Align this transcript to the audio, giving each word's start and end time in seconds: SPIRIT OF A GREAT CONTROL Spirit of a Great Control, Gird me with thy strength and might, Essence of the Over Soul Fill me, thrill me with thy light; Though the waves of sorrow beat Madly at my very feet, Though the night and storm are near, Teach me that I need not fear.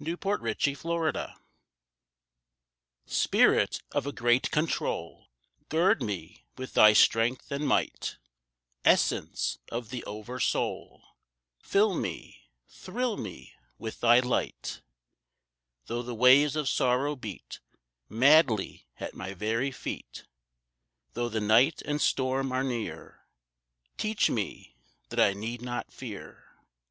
SPIRIT 0.00 0.16
OF 0.16 0.42
A 0.42 0.42
GREAT 0.42 0.80
CONTROL 0.80 1.42
Spirit 3.06 3.82
of 3.92 4.06
a 4.06 4.12
Great 4.12 4.50
Control, 4.50 5.26
Gird 5.68 6.00
me 6.02 6.46
with 6.56 6.72
thy 6.72 6.94
strength 6.94 7.52
and 7.52 7.68
might, 7.68 8.16
Essence 8.86 9.58
of 9.70 9.90
the 9.90 10.02
Over 10.04 10.40
Soul 10.40 11.02
Fill 11.60 11.92
me, 11.94 12.46
thrill 12.66 13.18
me 13.18 13.52
with 13.76 14.00
thy 14.00 14.20
light; 14.20 14.80
Though 15.84 16.00
the 16.02 16.14
waves 16.14 16.56
of 16.56 16.66
sorrow 16.66 17.14
beat 17.14 17.60
Madly 18.08 18.86
at 18.98 19.12
my 19.12 19.34
very 19.34 19.70
feet, 19.70 20.24
Though 21.12 21.28
the 21.28 21.42
night 21.42 21.82
and 21.82 22.00
storm 22.00 22.52
are 22.52 22.64
near, 22.64 23.26
Teach 23.98 24.30
me 24.30 24.76
that 25.10 25.20
I 25.20 25.34
need 25.34 25.60
not 25.60 25.92
fear. 25.92 26.56